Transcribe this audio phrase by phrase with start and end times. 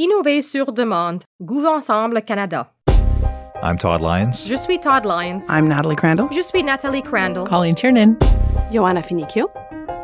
[0.00, 1.24] Innover sur demande.
[1.42, 2.70] Goût Ensemble Canada.
[3.64, 4.46] I'm Todd Lyons.
[4.46, 5.50] Je suis Todd Lyons.
[5.50, 6.28] I'm Natalie Crandall.
[6.30, 7.42] Je suis Nathalie Crandall.
[7.42, 8.16] Colleen Tiernan.
[8.72, 9.50] Joanna Finicchio.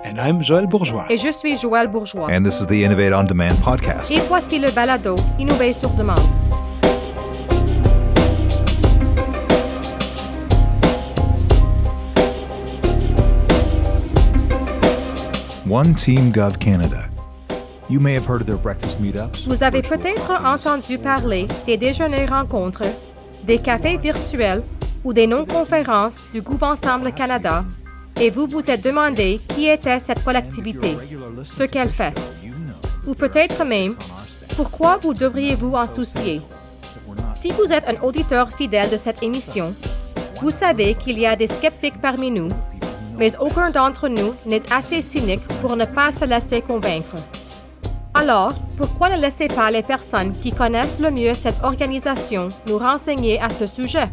[0.04, 1.07] And I'm Joël Bourgeois.
[1.11, 2.27] Et je suis Joël Bourgeois.
[2.29, 4.11] And this is the Innovate on Demand podcast.
[4.11, 6.19] Et voici le balado Innover sur demande.
[15.71, 17.13] One Team Gov Canada.
[17.91, 19.46] You may have heard of their breakfast meetups.
[19.46, 22.84] Vous avez peut-être entendu parler des déjeuners rencontres,
[23.45, 24.62] des cafés virtuels
[25.05, 27.62] ou des non-conférences du Gouv Ensemble Canada
[28.19, 30.97] et vous vous êtes demandé qui était cette collectivité,
[31.42, 32.15] ce qu'elle fait.
[33.06, 33.95] Ou peut-être même,
[34.56, 36.41] pourquoi vous devriez-vous en soucier?
[37.34, 39.75] Si vous êtes un auditeur fidèle de cette émission,
[40.41, 42.48] vous savez qu'il y a des sceptiques parmi nous,
[43.19, 47.16] mais aucun d'entre nous n'est assez cynique pour ne pas se laisser convaincre.
[48.15, 53.41] Alors, pourquoi ne laissez pas les personnes qui connaissent le mieux cette organisation nous renseigner
[53.41, 54.09] à ce sujet?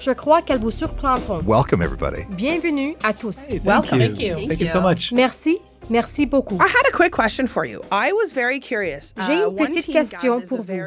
[0.00, 1.40] Je crois qu'elles vous surprendront.
[1.46, 2.24] Welcome, everybody.
[2.30, 3.52] Bienvenue à tous.
[3.64, 4.00] Welcome.
[4.00, 4.48] Thank you.
[4.48, 5.12] Thank you so much.
[5.12, 6.56] Merci, merci beaucoup.
[6.56, 7.80] I had a quick question for you.
[7.92, 9.14] I was very curious.
[9.26, 10.80] J'ai une Uh, petite question pour vous.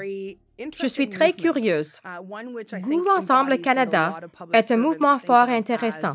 [0.80, 2.00] Je suis très curieuse.
[2.04, 4.20] uh, think Gouv Ensemble Canada
[4.54, 6.14] est un mouvement fort as intéressant.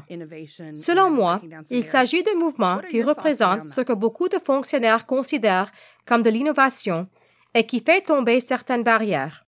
[0.74, 1.40] Selon moi,
[1.70, 5.70] il s'agit d'un mouvement qui représente ce que beaucoup de fonctionnaires considèrent
[6.06, 7.06] comme de l'innovation
[7.54, 9.44] et qui fait tomber certaines barrières.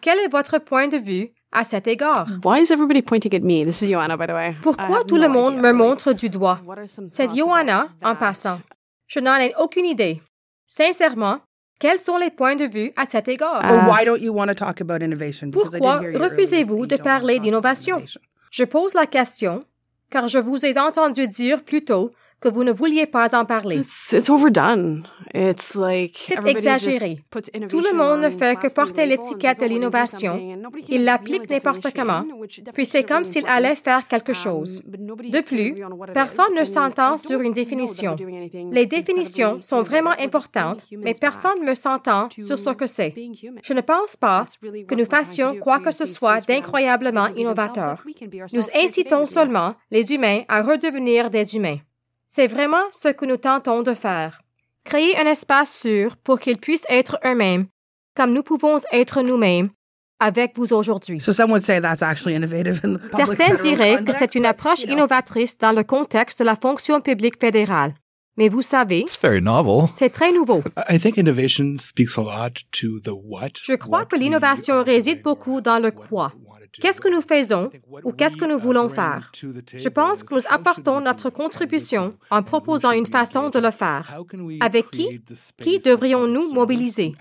[0.00, 2.26] Quel est votre point de vue à cet égard?
[2.44, 3.64] Why is everybody pointing at me?
[3.64, 4.50] This is Joanna, by the way.
[4.50, 5.62] I Pourquoi tout no le monde idea.
[5.62, 6.60] me montre du doigt?
[7.06, 8.60] C'est about en passant.
[9.06, 10.20] Je n'en ai aucune idée.
[10.66, 11.40] Sincèrement,
[11.82, 13.60] quels sont les points de vue à cet égard?
[13.64, 15.48] Or Uh, why don't you want to talk about innovation?
[15.50, 17.96] Because I did Pourquoi refusez-vous de parler talk about d'innovation?
[17.96, 18.20] innovation.
[18.52, 19.58] Je pose la question
[20.08, 23.76] car je vous ai entendu dire plus tôt que vous ne vouliez pas en parler.
[23.76, 25.06] It's, it's overdone.
[25.32, 27.20] It's like C'est exagéré.
[27.68, 30.32] Tout le monde ne fait que porter l'étiquette de says, "Oh, we're gonna do l'innovation.
[30.32, 32.22] something," and nobody can Il l'applique n'importe definition, comment,
[32.74, 33.56] puis c'est are comme s'il important.
[33.56, 34.82] allait faire quelque Um, chose.
[34.86, 35.74] De plus,
[36.12, 38.16] personne ne s'entend sur une définition.
[38.18, 43.14] Les incredibly définitions sont vraiment importantes, mais personne ne s'entend sur ce que c'est.
[43.62, 44.44] Je ne pense pas
[44.88, 48.02] que nous fassions quoi que ce soit d'incroyablement innovateur.
[48.52, 51.78] Nous incitons seulement les humains à redevenir des humains.
[52.34, 54.40] C'est vraiment ce que nous tentons de faire.
[54.84, 57.66] Créer un espace sûr pour qu'ils puissent être eux-mêmes,
[58.16, 59.68] comme nous pouvons être nous-mêmes,
[60.18, 61.20] avec vous aujourd'hui.
[61.20, 64.46] So some would say that's actually innovative in the public Certains diraient que c'est une
[64.46, 67.92] approche you know, innovatrice dans le contexte de la fonction publique fédérale.
[68.38, 69.90] Mais vous savez, It's very novel.
[69.92, 70.62] c'est très nouveau.
[70.88, 73.50] I think innovation speaks a lot to the what.
[73.62, 76.32] Je crois what que l'innovation réside beaucoup dans le what quoi.
[76.80, 77.70] Qu'est-ce que nous faisons
[78.04, 79.30] ou qu'est-ce que nous uh, voulons faire?
[79.74, 84.18] Je pense que nous apportons notre contribution en proposant une façon de le faire.
[84.60, 85.22] Avec qui?
[85.60, 87.14] Qui devrions-nous mobiliser?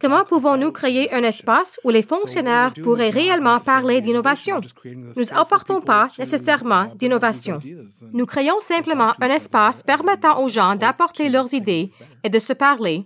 [0.00, 4.60] Comment pouvons-nous créer un espace où les fonctionnaires pourraient réellement parler d'innovation?
[4.84, 7.60] Nous people pas nécessairement d'innovation.
[8.12, 11.90] Nous créons simplement un espace permettant aux gens d'apporter leurs idées
[12.24, 13.04] et de se parler,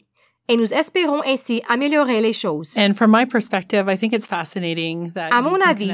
[0.48, 2.76] et nous espérons ainsi améliorer les choses.
[2.78, 5.92] And from my perspective, I think it's fascinating that À mon avis,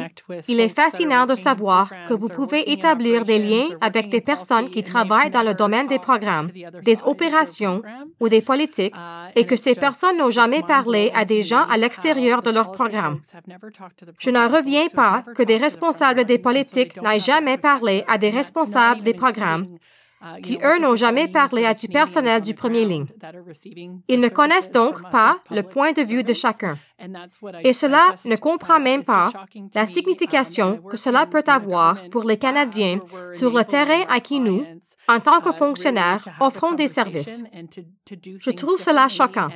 [0.48, 4.82] il est fascinant de savoir que vous pouvez établir des liens avec des personnes qui
[4.82, 6.48] travaillent dans le domaine des programmes,
[6.82, 7.82] des opérations
[8.20, 11.64] ou des politiques, Uh, et que ces personnes n'ont jamais it's parlé à des gens
[11.68, 13.20] à l'extérieur de leur programme.
[14.18, 19.02] Je n'en reviens pas que des responsables des politiques n'aient jamais parlé à des responsables
[19.02, 19.78] des programmes uh,
[20.42, 23.06] qui, eux, n'ont jamais parlé à du personnel on du premier ligne.
[24.08, 26.76] Ils ne connaissent donc pas as le point de vue de chacun.
[27.62, 29.30] Et cela ne comprend même pas
[29.74, 33.00] la signification que cela peut avoir pour les Canadiens
[33.34, 34.64] sur le terrain à qui nous,
[35.08, 37.44] en tant que fonctionnaires, offrons des services.
[38.10, 39.48] Je trouve cela choquant.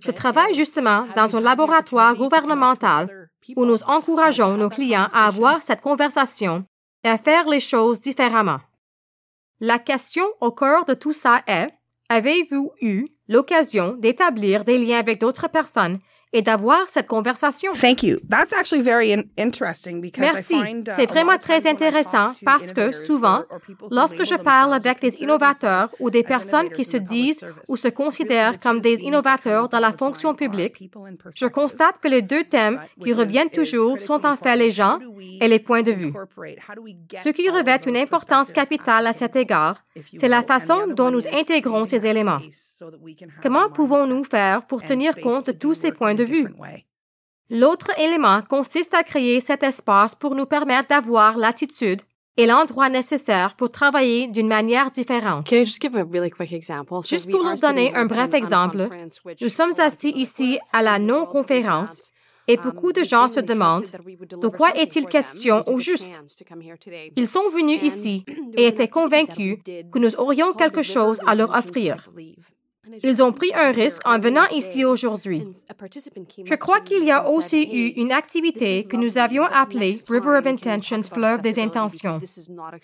[0.00, 5.80] Je travaille justement dans un laboratoire gouvernemental où nous encourageons nos clients à avoir cette
[5.80, 6.64] conversation
[7.04, 8.60] et à faire les choses différemment.
[9.60, 11.68] La question au cœur de tout ça est,
[12.10, 15.98] avez-vous eu l'occasion d'établir des liens avec d'autres personnes
[16.32, 17.72] et d'avoir cette conversation?
[17.72, 18.18] Thank you.
[18.28, 20.54] That's actually very in- interesting because Merci.
[20.56, 23.44] Uh, C'est vraiment très intéressant parce que souvent,
[23.90, 28.58] lorsque je parle avec des innovateurs ou des personnes qui se disent ou se considèrent
[28.58, 30.90] comme des innovateurs dans la fonction are publique,
[31.34, 34.98] je constate que les deux thèmes qui reviennent toujours sont en fait les gens
[35.40, 36.08] et les points de vue.
[36.08, 36.58] incorporate?
[36.68, 39.10] How do we get Ce qui all of revêt those une importance perspectives capitale à
[39.10, 40.06] at the cet table, égard, if
[46.16, 46.46] de vue.
[47.48, 52.02] L'autre élément consiste à créer cet espace pour nous permettre d'avoir l'attitude
[52.36, 55.48] et l'endroit nécessaire pour travailler d'une manière différente.
[55.48, 55.80] Juste
[57.30, 58.88] pour nous donner un bref exemple,
[59.40, 62.12] nous sommes assis ici à la non-conférence
[62.48, 63.90] et beaucoup de gens se demandent
[64.40, 66.20] de quoi est-il question au juste?
[67.16, 68.24] Ils sont venus ici
[68.56, 72.08] et étaient convaincus que nous aurions quelque chose à leur offrir.
[73.02, 75.44] Ils ont pris un risque en venant ici aujourd'hui.
[76.44, 80.46] Je crois qu'il y a aussi eu une activité que nous avions appelée River of
[80.46, 82.18] Intentions, fleuve des intentions.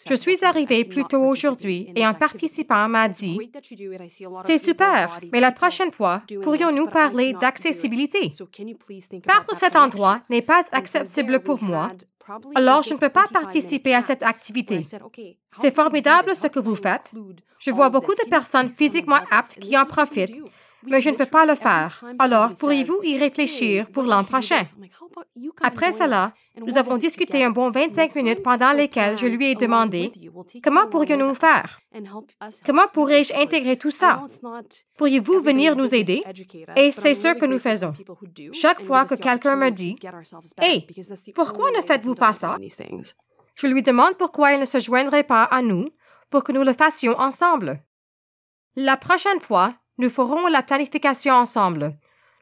[0.08, 3.38] Je suis arrivée plus tôt aujourd'hui et un participant m'a dit,
[4.44, 8.31] c'est super, mais la prochaine fois, pourrions-nous parler d'accessibilité?
[9.26, 11.93] Part de cet endroit n'est pas accessible pour moi
[12.54, 14.80] alors je ne peux pas participer à cette activité.
[15.56, 17.10] C'est formidable ce que vous faites.
[17.58, 20.34] Je vois beaucoup de personnes physiquement aptes qui en profitent
[20.87, 22.02] mais je ne peux pas le faire.
[22.19, 24.62] Alors, pourriez-vous y réfléchir pour l'an prochain?
[25.62, 30.12] Après cela, nous avons discuté un bon 25 minutes pendant lesquelles je lui ai demandé
[30.62, 31.81] comment pourrions-nous faire?
[32.64, 34.23] Comment pourrais-je intégrer tout ça?
[34.96, 36.23] Pourriez-vous venir nous aider?
[36.76, 37.93] Et c'est ce que nous faisons.
[38.52, 39.96] Chaque fois que quelqu'un me dit,
[40.58, 40.87] Hey,
[41.34, 42.56] pourquoi ne faites-vous pas ça?
[43.55, 45.88] Je lui demande pourquoi il ne se joindrait pas à nous
[46.31, 47.82] pour que nous le fassions ensemble.
[48.75, 51.94] La prochaine fois, nous ferons la planification ensemble.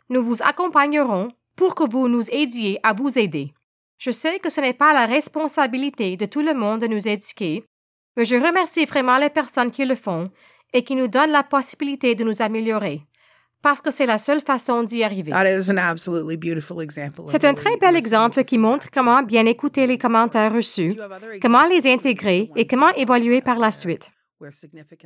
[0.09, 3.53] Nous vous accompagnerons pour que vous nous aidiez à vous aider.
[3.99, 7.65] Je sais que ce n'est pas la responsabilité de tout le monde de nous éduquer,
[8.17, 10.31] mais je remercie vraiment les personnes qui le font
[10.73, 13.03] et qui nous donnent la possibilité de nous améliorer,
[13.61, 15.33] parce que c'est la seule façon d'y arriver.
[17.29, 20.95] C'est un très bel exemple qui montre comment bien écouter les commentaires reçus,
[21.43, 24.11] comment les intégrer et comment évoluer par la suite.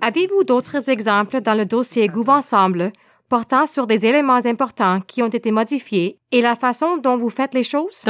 [0.00, 2.92] Avez-vous d'autres exemples dans le dossier Gouv Ensemble
[3.28, 7.54] portant sur des éléments importants qui ont été modifiés et la façon dont vous faites
[7.54, 8.04] les choses.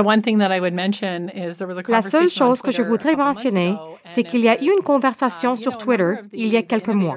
[1.88, 3.76] La seule chose que je voudrais mentionner,
[4.06, 7.16] c'est qu'il y a eu une conversation sur Twitter il y a quelques mois.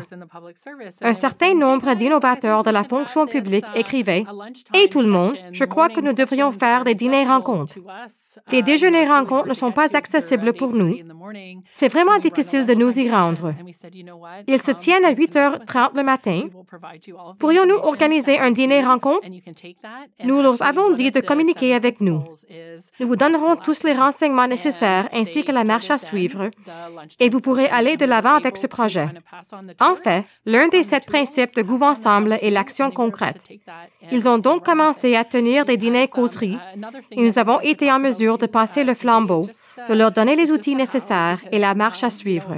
[1.01, 4.25] Un certain nombre d'innovateurs de la fonction publique écrivaient
[4.73, 7.75] Et tout le monde, je crois que nous devrions faire des dîners-rencontres.
[8.51, 10.97] Les déjeuners-rencontres ne sont pas accessibles pour nous.
[11.73, 13.53] C'est vraiment difficile de nous y rendre.
[14.47, 16.41] Ils se tiennent à 8h30 le matin.
[17.39, 19.27] Pourrions-nous organiser un dîner-rencontre,
[20.23, 22.23] nous leur avons dit de communiquer avec nous.
[22.99, 26.49] Nous vous donnerons tous les renseignements nécessaires ainsi que la marche à suivre
[27.19, 29.07] et vous pourrez aller de l'avant avec ce projet.
[29.79, 33.41] En fait, l'un des sept principes de Gouv Ensemble est l'action concrète.
[34.11, 36.57] Ils ont donc commencé à tenir des dîners-causeries
[37.11, 39.47] et nous avons été en mesure de passer le flambeau,
[39.89, 42.55] de leur donner les outils nécessaires et la marche à suivre.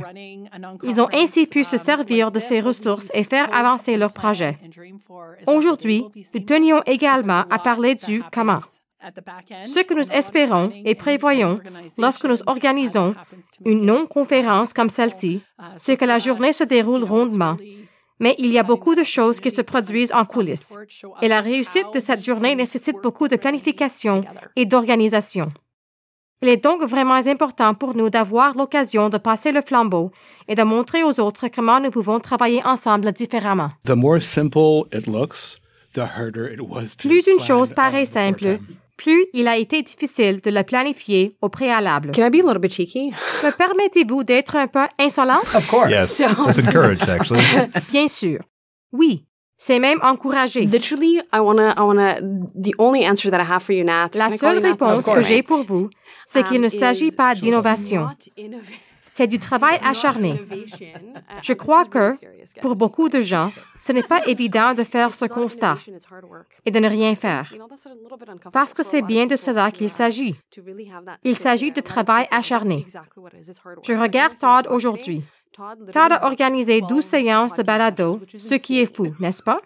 [0.84, 4.58] Ils ont ainsi pu se servir de ces ressources et faire avancer leur projet.
[5.48, 8.62] Aujourd'hui, nous tenions également à parler du comment.
[9.66, 11.60] Ce que nous espérons et prévoyons
[11.98, 13.14] lorsque nous organisons
[13.66, 15.42] une non-conférence comme celle-ci,
[15.78, 17.56] c'est que la journée se déroule rondement,
[18.20, 20.76] mais il y a beaucoup de choses qui se produisent en coulisses,
[21.22, 24.20] et la réussite de cette journée nécessite beaucoup de planification
[24.58, 25.50] et d'organisation.
[26.42, 30.12] Il est donc vraiment important pour nous d'avoir l'occasion de passer le flambeau
[30.48, 33.70] et de montrer aux autres comment nous pouvons travailler ensemble différemment.
[36.98, 38.60] Plus une chose paraît simple,
[39.00, 42.12] plus il a été difficile de le planifier au préalable.
[42.12, 43.12] Can I be a little cheeky?
[43.44, 45.46] Me permettez-vous d'être un peu insolente?
[47.90, 48.40] Bien sûr.
[48.92, 49.26] Oui.
[49.58, 50.66] C'est même encouragé.
[50.66, 50.78] La
[54.38, 55.90] seule réponse que j'ai pour vous,
[56.26, 58.08] c'est qu'il ne s'agit pas d'innovation.
[59.20, 60.42] C'est du travail acharné.
[61.42, 62.14] Je crois que,
[62.62, 65.76] pour beaucoup de gens, ce n'est pas évident de faire ce constat
[66.66, 67.54] et de ne rien faire,
[68.54, 70.38] parce que c'est bien de cela qu'il s'agit.
[71.26, 72.86] Il s'agit de travail acharné.
[73.84, 75.22] Je regarde Todd aujourd'hui.
[75.52, 79.60] Todd a organisé 12 séances de balado, ce qui est fou, n'est-ce pas?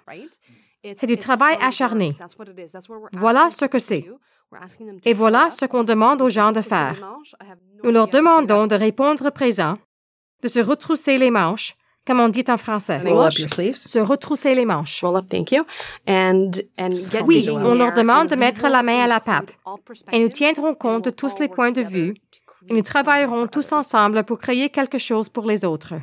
[0.97, 2.17] C'est du travail acharné.
[3.11, 4.03] Voilà ce que c'est.
[5.05, 6.95] Et voilà ce qu'on demande aux gens de faire.
[7.83, 9.75] Nous leur demandons de répondre présent,
[10.41, 13.01] de se retrousser les manches, comme on dit en français.
[13.73, 15.03] Se retrousser les manches.
[17.25, 19.57] Oui, on leur demande de mettre la main à la pâte.
[20.11, 22.13] Et nous tiendrons compte de tous les points de vue.
[22.69, 25.93] Et nous travaillerons tous ensemble pour créer quelque chose pour les autres.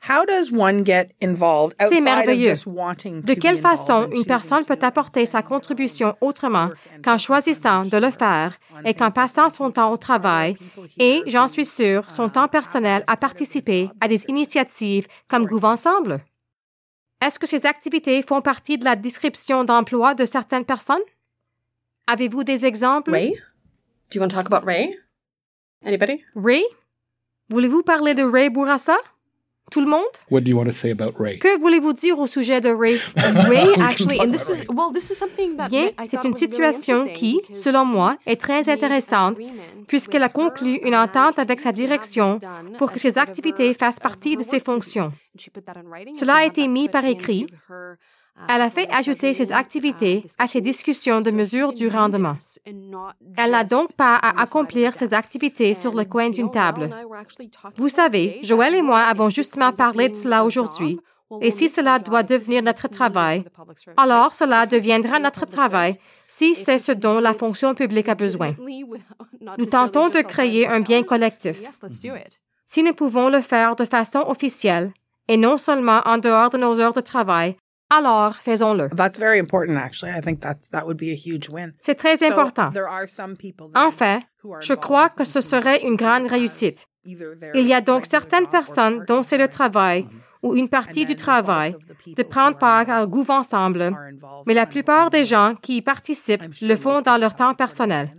[0.00, 2.54] C'est merveilleux.
[2.54, 6.70] De quelle façon une personne peut apporter sa contribution autrement
[7.02, 10.56] qu'en choisissant de le faire et qu'en passant son temps au travail
[10.98, 16.20] et, j'en suis sûr, son temps personnel à participer à des initiatives comme Gouv Ensemble?
[17.24, 21.00] Est-ce que ces activités font partie de la description d'emploi de certaines personnes?
[22.06, 23.10] Avez-vous des exemples?
[23.10, 23.32] Ray?
[24.10, 24.96] Do you want to talk about Ray?
[25.84, 26.22] Anybody?
[26.36, 26.62] Ray?
[27.48, 28.96] Voulez-vous parler de Ray Bourassa?
[29.70, 30.04] Tout le monde?
[30.30, 31.38] What do you want to say about Ray?
[31.38, 33.00] Que voulez-vous dire au sujet de Ray?
[33.16, 36.98] Ray actually, and this is well, this is something that Bien, I c'est une situation
[36.98, 41.38] interesting qui, because selon moi, est très intéressante agreement puisqu'elle a with conclu une entente
[41.38, 42.38] avec sa direction
[42.78, 45.12] pour que ses part of activités fassent partie de ses fonctions.
[46.14, 47.46] Cela a été mis par écrit.
[47.70, 47.96] uh,
[48.48, 52.36] Elle a fait ajouter ses measurement, activités uh, à ses discussions de mesure du rendement.
[53.36, 56.90] Elle n'a donc pas à accomplir ses activités sur le coin d'une table.
[57.76, 61.00] Vous savez, Joël et moi avons justement parlé de cela our aujourd'hui.
[61.40, 63.44] Et si cela doit devenir notre travail,
[63.96, 65.96] alors cela deviendra notre travail
[66.28, 68.54] si c'est ce dont do la fonction publique a besoin.
[69.58, 71.60] Nous tentons de créer un bien collectif.
[72.64, 74.92] Si nous pouvons le faire de façon officielle
[75.28, 77.56] et non seulement en dehors de nos heures de travail,
[77.90, 78.88] alors faisons-le.
[78.90, 80.12] That's very important, actually.
[80.16, 81.72] I think that's that would be a huge win.
[81.78, 82.70] C'est très important.
[82.72, 85.96] there are some people then En fait, who are je crois que ce serait une
[85.96, 86.86] grande réussite.
[87.04, 90.06] Il y a donc certaines personnes dont c'est le travail
[90.42, 91.76] ou une partie du travail
[92.16, 93.96] de prendre part à un gouv ensemble,
[94.46, 98.10] mais la plupart des gens qui y participent le font dans leur temps personnel.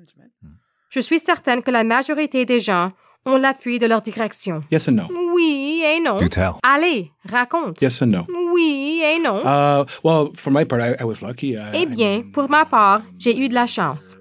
[0.89, 2.91] Je suis certaine que la majorité des gens
[3.27, 4.61] ont l'appui de leur direction.
[4.71, 5.03] Yes and no?
[5.33, 6.15] Oui et non.
[6.15, 6.53] Do tell.
[6.63, 7.81] Allez, raconte.
[7.81, 8.25] Yes and no?
[8.53, 9.39] Oui et non.
[9.45, 11.49] Uh, well, for my part, I, I was lucky.
[11.55, 14.15] I, Eh I bien, mean, pour ma part, j'ai eu de la chance.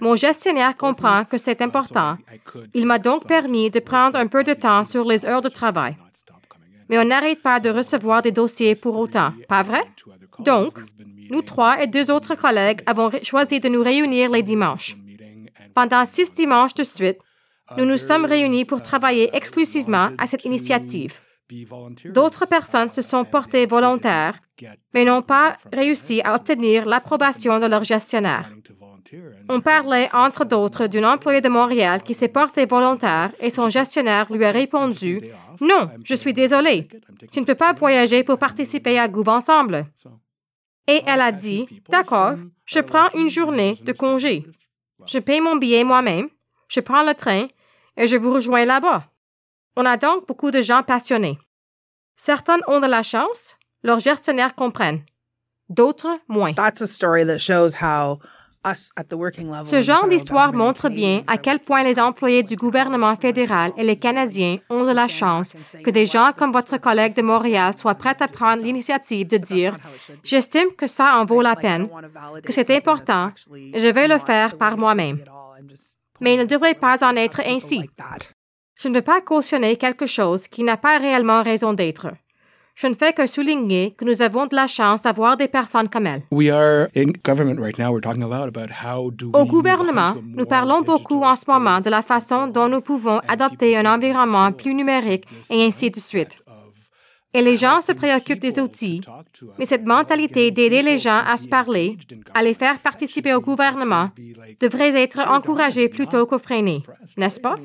[0.00, 2.16] Mon gestionnaire comprend que c'est important.
[2.74, 5.96] Il m'a donc permis de prendre un peu de temps sur les heures de travail.
[6.88, 9.82] Mais on n'arrête pas de recevoir des dossiers pour autant, pas vrai?
[10.38, 10.78] Donc,
[11.30, 14.96] nous trois et deux autres collègues avons choisi de nous réunir les dimanches.
[15.74, 17.18] Pendant six dimanches de suite,
[17.76, 21.20] nous nous sommes réunis pour travailler exclusivement à cette initiative.
[22.06, 24.38] D'autres personnes se sont portées volontaires,
[24.94, 28.50] mais n'ont pas réussi à obtenir l'approbation de leur gestionnaire.
[29.48, 34.30] On parlait, entre d'autres, d'une employée de Montréal qui s'est portée volontaire et son gestionnaire
[34.30, 35.22] lui a répondu
[35.60, 36.88] Non, je suis désolé.
[37.32, 39.86] Tu ne peux pas voyager pour participer à Gouv Ensemble.
[40.86, 42.34] Et elle a dit D'accord,
[42.66, 44.44] je prends une journée de congé.
[45.06, 46.28] Je paye mon billet moi-même,
[46.68, 47.46] je prends le train
[47.98, 49.04] et je vous rejoins là-bas.
[49.76, 51.38] On a donc beaucoup de gens passionnés.
[52.16, 55.02] Certaines ont de la chance, leurs gestionnaires comprennent.
[55.68, 56.54] D'autres, moins.
[56.54, 58.18] That's a story that shows how
[58.66, 59.66] us at the working level.
[59.66, 63.96] Ce genre d'histoire montre bien à quel point les employés du gouvernement fédéral et les
[63.96, 68.16] Canadiens ont de la chance que des gens comme votre collègue de Montréal soient prêts
[68.20, 69.76] à prendre l'initiative de dire
[70.24, 71.88] J'estime que ça en vaut la peine,
[72.44, 75.20] que c'est important, je vais le faire par moi-même.
[76.20, 77.80] Mais il ne devrait pas en être ainsi.
[78.76, 82.08] Je ne veux pas cautionner quelque chose qui n'a pas réellement raison d'être.
[82.76, 86.06] Je ne fais que souligner que nous avons de la chance d'avoir des personnes comme
[86.06, 86.22] elle.
[86.30, 86.36] Au
[89.46, 93.92] gouvernement, nous parlons beaucoup en ce moment de la façon dont nous pouvons adopter un
[93.92, 96.38] environnement plus numérique et ainsi de suite.
[97.34, 99.02] Et les gens se préoccupent des outils,
[99.58, 101.98] mais cette mentalité d'aider les gens à se parler,
[102.32, 104.10] à les faire participer au gouvernement,
[104.60, 106.82] devrait être encouragée plutôt que freinée,
[107.18, 107.56] n'est-ce pas?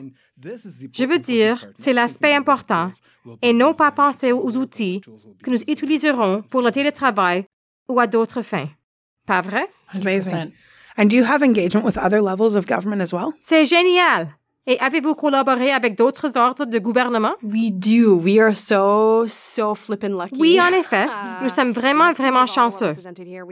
[0.91, 2.89] Je veux dire, c'est l'aspect important
[3.41, 5.01] et non pas penser aux outils
[5.41, 7.46] que nous utiliserons pour le télétravail
[7.88, 8.70] ou à d'autres fins.
[9.25, 9.70] Pas vrai?
[9.93, 10.51] It's amazing.
[10.98, 13.34] And do you have engagement with other levels of government as well?
[13.41, 14.27] C'est génial!
[14.65, 17.34] Et avez-vous collaboré avec d'autres ordres de gouvernement?
[17.43, 18.15] We do.
[18.15, 20.39] We are so, so flippin' lucky.
[20.39, 21.05] Oui, en effet.
[21.41, 22.96] Nous sommes vraiment, vraiment chanceux.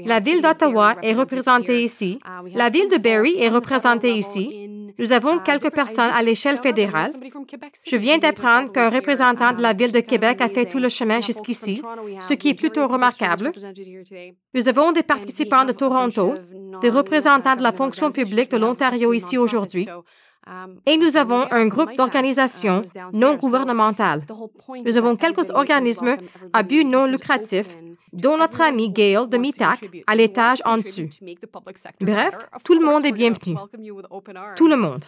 [0.06, 2.18] La ville d'Ottawa est représentée ici.
[2.56, 4.70] La ville de Barrie est représentée ici.
[4.98, 7.12] Nous avons quelques personnes à l'échelle fédérale.
[7.86, 11.20] Je viens d'apprendre qu'un représentant de la ville de Québec a fait tout le chemin
[11.20, 11.82] jusqu'ici,
[12.22, 13.51] ce qui est plutôt remarquable.
[14.53, 16.36] Nous avons des participants de Toronto,
[16.82, 19.88] des représentants de la fonction publique de l'Ontario ici aujourd'hui,
[20.86, 22.81] et nous avons un groupe d'organisations
[23.13, 24.25] non gouvernementales.
[24.86, 26.17] Nous avons quelques organismes
[26.53, 27.77] à but non lucratif,
[28.12, 31.07] dont notre ami Gail de MITAC à l'étage en dessous.
[32.01, 33.55] Bref, tout le monde est bienvenu.
[34.57, 35.05] Tout le monde.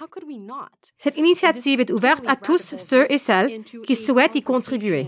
[0.98, 5.08] Cette initiative est ouverte à tous ceux et celles qui souhaitent y contribuer.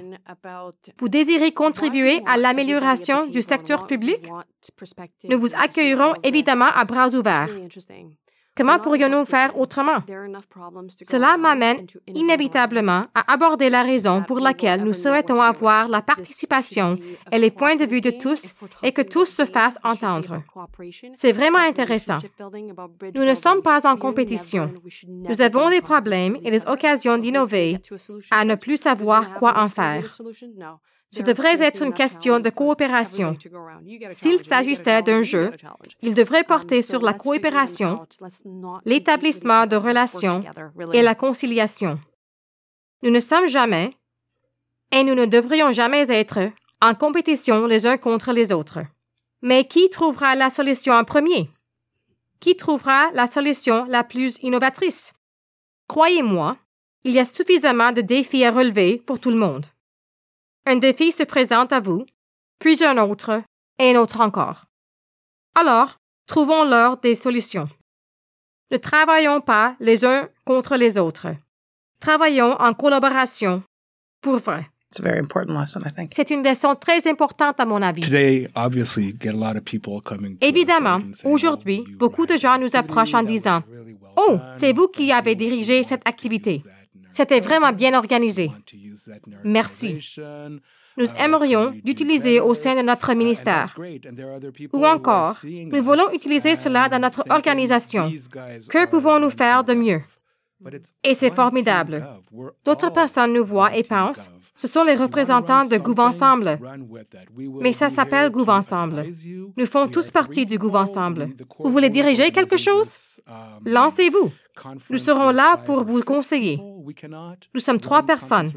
[1.00, 4.29] Vous désirez contribuer à l'amélioration du secteur public?
[5.29, 7.50] Nous vous accueillerons évidemment à bras ouverts.
[8.58, 10.00] Comment pourrions-nous faire autrement?
[11.04, 16.98] Cela m'amène inévitablement à aborder la raison pour laquelle nous souhaitons avoir la participation
[17.32, 20.42] et les points de vue de tous et que tous se fassent entendre.
[21.16, 22.18] C'est vraiment intéressant.
[23.14, 24.74] Nous ne sommes pas en compétition.
[25.08, 27.78] Nous avons des problèmes et des occasions d'innover
[28.32, 30.18] à ne plus savoir quoi en faire.
[31.12, 33.38] Ce devrait être une question de coopération.
[34.12, 35.52] S'il s'agissait d'un jeu,
[36.02, 38.06] il devrait porter sur la coopération,
[38.86, 40.44] l'établissement de relations
[40.94, 42.00] et la conciliation.
[43.02, 43.92] Nous ne sommes jamais,
[44.92, 46.40] et nous ne devrions jamais être,
[46.82, 48.80] en compétition les uns contre les autres.
[49.42, 51.50] Mais qui trouvera la solution en premier?
[52.40, 55.14] Qui trouvera la solution la plus innovatrice?
[55.88, 56.58] Croyez-moi,
[57.04, 59.66] il y a suffisamment de défis à relever pour tout le monde.
[60.65, 62.05] Un défi se présente à vous,
[62.60, 63.43] puis un autre,
[63.77, 64.65] et un autre encore.
[65.53, 67.69] Alors, trouvons-leur des solutions.
[68.72, 71.27] Ne travaillons pas les uns contre les autres.
[72.00, 73.62] Travaillons en collaboration,
[74.22, 74.65] pour vrai.
[74.91, 76.12] It's a very important lesson, I think.
[76.13, 78.01] C'est une leçon très importante à mon avis.
[78.01, 80.38] Today, obviously, get a lot of people coming.
[80.38, 83.62] to us Évidemment, aujourd'hui, "Oh, you beaucoup de gens nous approchent en disant
[84.17, 86.63] Oh, c'est vous qui avez dirigé cette activité.
[87.15, 88.51] C'était vraiment bien organisé.
[89.43, 89.89] Merci.
[90.98, 93.67] Nous aimerions l'utiliser au sein de notre ministère.
[94.74, 95.34] Ou encore,
[95.72, 98.12] nous voulons utiliser cela dans notre organisation.
[98.69, 100.01] Que pouvons-nous faire de mieux?
[101.03, 102.05] Et c'est formidable.
[102.65, 106.60] D'autres personnes nous voient et pensent, ce sont les représentants de Gouv-Ensemble.
[107.62, 109.05] Mais ça s'appelle Gouv-Ensemble.
[109.57, 111.29] Nous faisons tous partie du Gouv-Ensemble.
[111.60, 113.14] Vous voulez diriger quelque chose?
[113.65, 114.32] Lancez-vous.
[114.89, 116.60] Nous serons là pour vous conseiller.
[117.53, 118.48] Nous sommes trois personnes.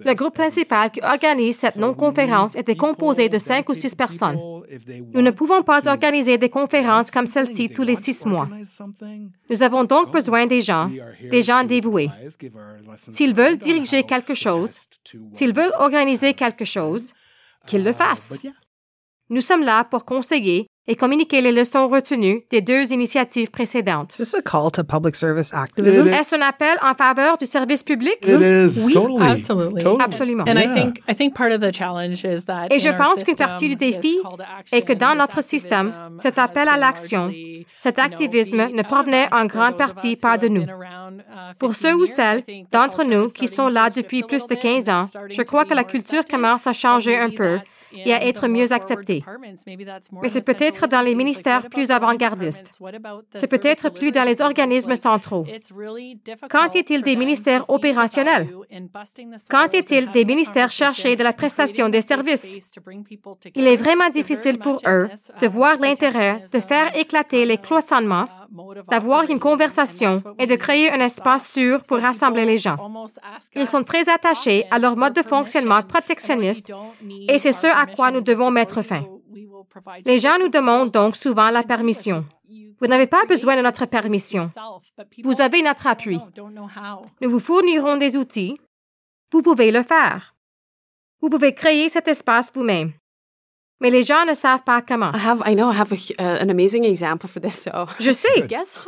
[0.00, 4.38] Le groupe principal qui organise cette non-conférence était composé de cinq ou six personnes.
[5.14, 8.48] Nous ne pouvons pas organiser des conférences comme celle-ci tous les six mois.
[9.48, 10.90] Nous avons donc besoin des gens,
[11.30, 12.10] des gens dévoués.
[12.96, 14.80] S'ils veulent diriger quelque chose,
[15.32, 17.12] s'ils veulent organiser quelque chose,
[17.66, 18.38] qu'ils le fassent.
[19.30, 24.12] Nous sommes là pour conseiller et communiquer les leçons retenues des deux initiatives précédentes.
[24.14, 26.08] Is this a call to public service activism?
[26.08, 28.16] Est-ce un appel en faveur du service public?
[28.22, 29.82] It is Oui, totally, absolutely.
[29.82, 30.04] totally.
[30.04, 30.44] Absolument.
[30.48, 30.74] And I Yeah.
[30.74, 33.34] think I think part of the challenge is that Et je in our pense qu'une
[33.36, 36.18] system, partie du this défi call to est que dans action, notre this système, activism
[36.20, 37.32] cet appel à l'action,
[37.80, 40.64] cet activisme ne provenait en grande partie pas de nous.
[41.36, 44.46] Been around, uh, Pour 15 ceux ou celles d'entre nous qui sont là depuis plus
[44.46, 47.58] de bit 15 and ans, je crois que la culture commence à changer un peu
[47.92, 49.24] et à être mieux acceptée.
[50.22, 52.80] Mais c'est peut-être dans les ministères plus avant-gardistes?
[53.34, 55.44] C'est peut-être plus dans les organismes centraux.
[56.50, 58.46] Qu'en est-il des ministères opérationnels?
[58.46, 62.00] value in busting the Qu'en silos and est-il des ministères chargés de la prestation des
[62.00, 62.58] services?
[63.54, 65.08] Il est vraiment difficile pour eux
[65.40, 68.45] de um, voir l'intérêt de faire éclater les cloisonnements, uh,
[68.90, 72.76] d'avoir une conversation et de créer un espace sûr pour rassembler les gens.
[73.54, 76.72] Ils sont très attachés à leur mode de fonctionnement protectionniste
[77.28, 79.04] et c'est ce à quoi nous devons mettre fin.
[80.04, 82.24] Les gens nous demandent donc souvent la permission.
[82.80, 84.50] Vous n'avez pas besoin de notre permission.
[85.22, 86.18] Vous avez notre appui.
[87.20, 88.58] Nous vous fournirons des outils.
[89.32, 90.34] Vous pouvez le faire.
[91.20, 92.92] Vous pouvez créer cet espace vous-même.
[93.80, 95.10] Mais les gens ne savent pas comment.
[95.12, 97.60] I have, I know, I have a, hu- uh, an amazing example for this.
[97.64, 98.46] So, Je sais.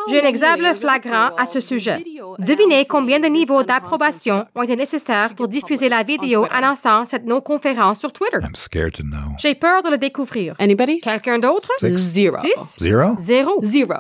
[0.09, 2.03] J'ai un exemple flagrant à ce sujet.
[2.39, 7.99] Devinez combien de niveaux d'approbation ont été nécessaires pour diffuser la vidéo annonçant cette non-conférence
[7.99, 8.39] sur Twitter?
[8.43, 9.35] I'm scared to know.
[9.39, 10.55] J'ai peur de le découvrir.
[10.59, 11.01] Anybody?
[11.01, 11.71] Quelqu'un d'autre?
[11.83, 12.37] Zero.
[12.41, 12.77] Six?
[12.81, 13.15] Zero?
[13.19, 13.61] Zéro.
[13.63, 13.93] Zero.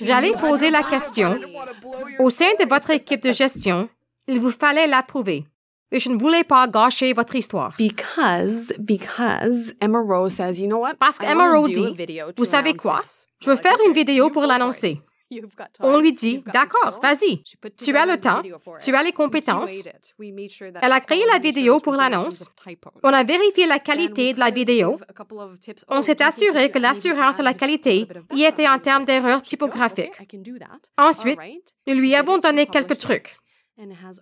[0.00, 1.38] J'allais poser la question.
[2.20, 3.88] Au sein de votre équipe de gestion,
[4.28, 5.44] il vous fallait l'approuver.
[5.92, 7.74] Je ne voulais pas gâcher votre histoire.
[7.78, 10.94] Because, because Emma Rose says, you know what?
[10.94, 11.96] Parce qu'Emma Rose dit,
[12.36, 13.02] vous savez quoi?
[13.04, 15.00] this." Je veux faire une vidéo pour l'annoncer.
[15.80, 17.42] On lui dit, d'accord, vas-y.
[17.76, 18.42] Tu as le temps,
[18.82, 19.82] tu as les compétences.
[20.18, 22.50] Elle a créé la vidéo pour l'annonce.
[23.04, 24.98] On a vérifié la qualité de la vidéo.
[25.88, 30.10] On s'est assuré que l'assurance de la qualité y était en termes d'erreurs typographiques.
[30.98, 31.38] Ensuite,
[31.86, 33.30] nous lui avons donné quelques trucs.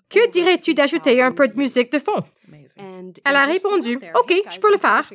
[0.08, 2.24] Que dirais-tu d'ajouter un peu de 2,000 musique de fond?
[2.76, 3.98] Elle a répondu.
[4.14, 5.10] OK, je peux le faire.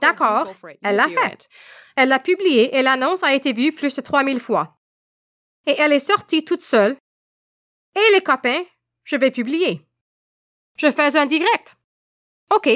[0.00, 1.32] D'accord, elle l'a fait.
[1.34, 1.48] it.
[1.96, 4.76] Elle l'a publié et l'annonce a été vue plus de 3000 fois.
[5.66, 6.96] Et elle est sortie toute seule.
[7.94, 8.62] Et les copains,
[9.04, 9.86] je vais publier.
[10.76, 11.76] Je fais un direct.
[12.54, 12.68] OK,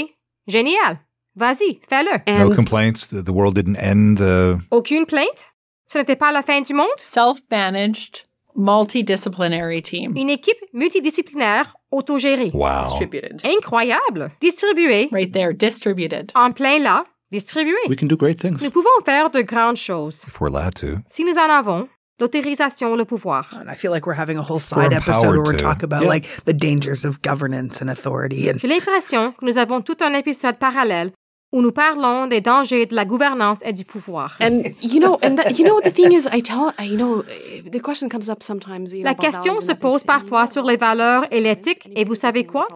[0.46, 1.00] génial.
[1.34, 2.38] Vas-y, fais-le.
[2.38, 3.08] No And complaints.
[3.10, 4.20] The, the world didn't end.
[4.20, 5.52] Uh, Aucune plainte?
[5.86, 6.88] Ce n'était pas la fin du monde?
[6.98, 8.25] Self-managed,
[8.56, 10.14] multidisciplinary team.
[10.16, 12.50] Une équipe multidisciplinaire autogérée.
[12.54, 12.82] wow.
[12.84, 13.40] distributed.
[13.44, 14.30] Incroyable.
[14.40, 15.08] Distribuée.
[15.12, 16.32] Right there, distributed.
[16.34, 17.04] En plein là.
[17.32, 17.88] Distribuée.
[17.88, 18.62] We can do great things.
[18.62, 20.24] Nous pouvons faire de grandes choses.
[20.26, 20.98] If we're allowed to.
[21.08, 21.88] Si nous en avons,
[22.20, 23.48] l'autorisation, le pouvoir.
[23.52, 26.08] And I feel like we're having a whole side episode where we're talking about Yeah.
[26.08, 28.48] like the dangers of governance and authority.
[28.48, 31.12] And J'ai l'impression que nous avons tout un épisode parallèle
[31.56, 34.36] où nous parlons des dangers de la gouvernance et du pouvoir.
[34.42, 37.24] And you know, and that, you know, the thing is, I tell, I, you know,
[37.72, 38.92] the question comes up sometimes.
[38.92, 40.76] You know, La question values se and pose ethics, and parfois you know, sur les
[40.76, 42.68] valeurs et l'éthique, et vous savez quoi?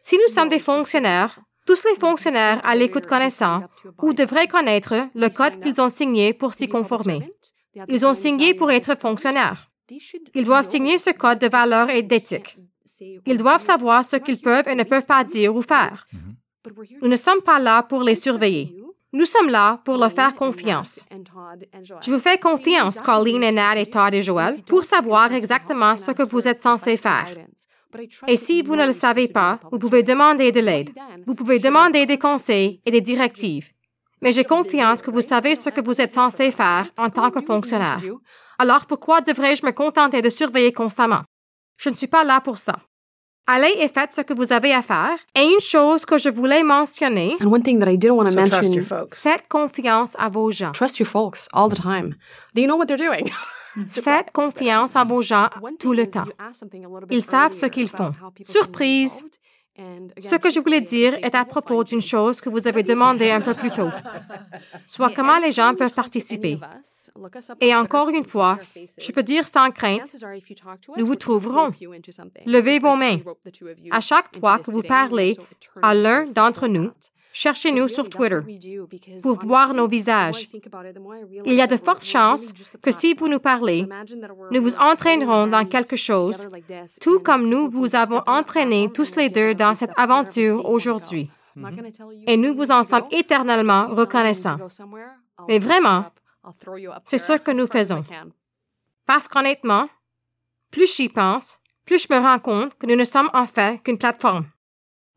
[0.00, 3.62] Si nous sommes des fonctionnaires, tous les fonctionnaires à l'écoute connaissant
[4.00, 7.20] ou devraient connaître le code qu'ils ont signé pour s'y conformer.
[7.88, 9.70] Ils ont signé pour être fonctionnaires.
[10.36, 12.56] Ils doivent signer ce code de valeurs et d'éthique.
[13.26, 16.06] Ils doivent savoir ce qu'ils peuvent et ne peuvent pas dire ou faire.
[17.02, 18.74] Nous ne sommes pas là pour les surveiller.
[19.12, 21.04] Nous sommes là pour leur faire confiance.
[22.02, 26.10] Je vous fais confiance, Colleen et Nat et Todd et Joël, pour savoir exactement ce
[26.10, 27.34] que vous êtes censés faire.
[28.26, 30.90] Et si vous ne le savez pas, vous pouvez demander de l'aide.
[31.26, 33.70] Vous pouvez demander des conseils et des directives.
[34.20, 37.40] Mais j'ai confiance que vous savez ce que vous êtes censé faire en tant que
[37.40, 38.00] fonctionnaire.
[38.58, 41.22] Alors pourquoi devrais-je me contenter de surveiller constamment?
[41.76, 42.76] Je ne suis pas là pour ça.
[43.50, 45.16] Allez et faites ce que vous avez à faire.
[45.34, 48.30] Et une chose que je voulais mentionner, And one thing that I did want to
[48.32, 49.22] So trust mention your folks.
[49.22, 50.72] faites confiance à vos gens.
[50.72, 52.14] trust your folks all the time.
[52.54, 53.30] They know what they're doing.
[53.88, 56.26] Faites confiance à vos gens tout le temps.
[57.10, 58.12] Ils savent ce qu'ils font.
[58.42, 59.24] Surprise!
[60.18, 63.40] Ce que je voulais dire est à propos d'une chose que vous avez demandé un
[63.40, 63.90] peu plus tôt,
[64.86, 66.58] soit comment les gens peuvent participer.
[67.60, 68.58] Et encore une fois,
[68.98, 70.16] je peux dire sans crainte,
[70.96, 71.70] nous vous trouverons.
[72.46, 73.18] Levez vos mains.
[73.90, 75.36] À chaque fois que vous parlez
[75.82, 76.90] à l'un d'entre nous,
[77.38, 78.40] cherchez-nous sur Twitter
[79.22, 80.48] pour voir nos visages.
[81.44, 83.86] Il y a de fortes chances que si vous nous parlez,
[84.50, 86.48] nous vous entraînerons dans quelque chose,
[87.00, 91.30] tout comme nous vous avons entraînés tous les deux dans cette aventure aujourd'hui.
[92.26, 94.58] Et nous vous en sommes éternellement reconnaissants.
[95.48, 96.06] Mais vraiment,
[97.04, 98.04] c'est ce que nous faisons.
[99.06, 99.86] Parce qu'honnêtement,
[100.72, 103.96] plus j'y pense, plus je me rends compte que nous ne sommes en fait qu'une
[103.96, 104.46] plateforme.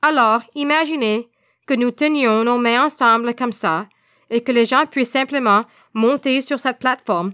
[0.03, 1.30] Alors, imaginez
[1.71, 3.87] que nous tenions nos mains ensemble comme ça
[4.29, 7.31] et que les gens puissent simplement monter sur cette plateforme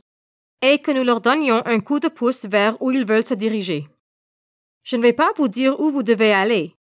[0.62, 3.88] et que nous leur donnions un coup de pouce vers où ils veulent se diriger.
[4.84, 6.76] Je ne vais pas vous dire où vous devez aller.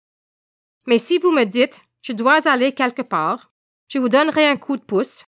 [0.85, 3.53] Mais si vous me dites, je dois aller quelque part,
[3.87, 5.23] je vous donnerai un coup de pouce.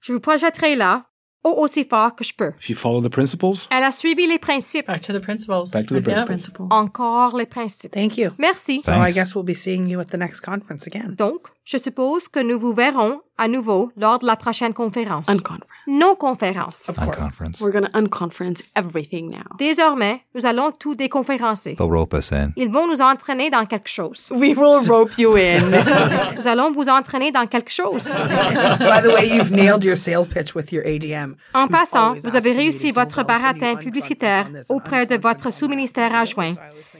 [0.00, 1.09] Je vous projetterai là,
[1.44, 2.52] au aussi fort que je peux.
[2.60, 4.86] If you follow the principles, Elle a suivi les principes.
[4.86, 5.70] Back to the principles.
[5.70, 6.24] Back to the Yeah.
[6.24, 6.66] principles.
[6.70, 7.92] Encore les principes.
[7.94, 8.30] Thank you.
[8.38, 8.82] Merci.
[8.82, 11.14] So I guess we'll be seeing you at the next conference again.
[11.16, 15.28] Donc, je suppose que nous vous verrons à nouveau lors de la prochaine conférence.
[15.28, 15.66] Unconference.
[15.86, 16.90] Nos conférences.
[16.90, 17.60] Unconference.
[17.60, 19.56] We're going to unconference everything now.
[19.58, 21.74] Désormais, nous allons tout déconférencer.
[21.74, 22.50] They'll rope us in.
[22.56, 24.30] Ils vont nous entraîner dans quelque chose.
[24.30, 25.60] We will rope you in.
[26.36, 28.12] Nous allons vous entraîner dans quelque chose.
[28.12, 31.34] By the way, you've nailed your sale pitch with your ADM.
[31.54, 36.52] En passant, vous avez réussi votre baratin publicitaire auprès de votre sous-ministère adjoint,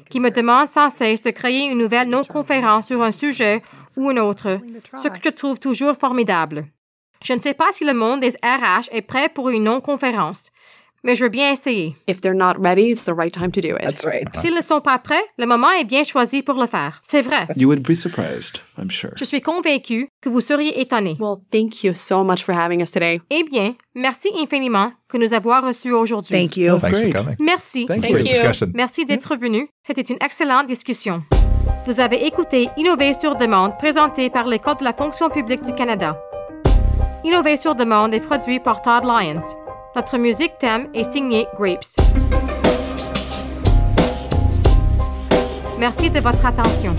[0.09, 3.63] qui me demande sans cesse de créer une nouvelle non-conférence sur un sujet
[4.01, 4.59] ou un autre,
[4.97, 6.67] ce que je trouve toujours formidable.
[7.23, 10.51] Je ne sais pas si le monde des RH est prêt pour une non-conférence,
[11.05, 11.95] mais je veux bien essayer.
[12.07, 13.85] if they're not ready, it's the right time to do it.
[13.85, 14.29] That's right.
[14.35, 16.99] S'ils ne sont pas prêts, le moment est bien choisi pour le faire.
[17.03, 17.47] C'est vrai.
[17.57, 19.13] you would be surprised, I'm sure.
[19.17, 21.17] Je suis convaincue que vous seriez étonnés.
[21.21, 23.21] Well, thank you so much for having us today.
[23.31, 26.37] Eh bien, merci infiniment que nous avoir reçus aujourd'hui.
[26.37, 26.79] Thank you.
[26.79, 27.13] Thanks great.
[27.13, 27.37] for coming.
[27.39, 27.87] Merci.
[27.87, 28.19] Thank Thank you.
[28.19, 28.33] Great you.
[28.33, 28.73] discussion.
[28.75, 29.69] Merci d'être venu.
[29.87, 31.23] C'était une excellente discussion.
[31.87, 36.17] Vous avez écouté Innover sur demande présenté par l'École de la fonction publique du Canada.
[37.25, 39.41] Innover sur demande est produit par Todd Lyons.
[39.97, 41.97] Notre musique thème est signée Grapes.
[45.79, 46.95] Merci de votre attention.